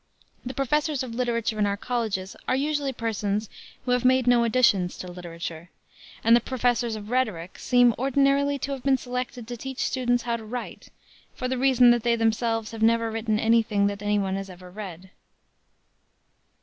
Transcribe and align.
The 0.43 0.55
professors 0.55 1.03
of 1.03 1.13
literature 1.13 1.59
in 1.59 1.67
our 1.67 1.77
colleges 1.77 2.35
are 2.47 2.55
usually 2.55 2.91
persons 2.91 3.49
who 3.85 3.91
have 3.91 4.03
made 4.03 4.25
no 4.25 4.43
additions 4.43 4.97
to 4.97 5.11
literature, 5.11 5.69
and 6.23 6.35
the 6.35 6.39
professors 6.41 6.95
of 6.95 7.11
rhetoric 7.11 7.59
seem 7.59 7.93
ordinarily 7.99 8.57
to 8.65 8.71
have 8.71 8.81
been 8.81 8.97
selected 8.97 9.47
to 9.47 9.55
teach 9.55 9.77
students 9.85 10.23
how 10.23 10.37
to 10.37 10.43
write, 10.43 10.89
for 11.35 11.47
the 11.47 11.55
reason 11.59 11.91
that 11.91 12.01
they 12.01 12.15
themselves 12.15 12.71
have 12.71 12.81
never 12.81 13.11
written 13.11 13.39
any 13.39 13.61
thing 13.61 13.85
that 13.85 14.01
any 14.01 14.17
one 14.17 14.37
has 14.37 14.49
ever 14.49 14.71
read. 14.71 15.11